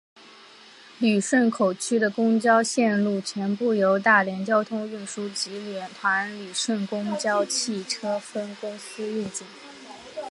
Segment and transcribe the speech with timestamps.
[0.97, 9.31] 旅顺口区的公交线路全部由大连交通运输集团旅顺公交汽车分公司运营。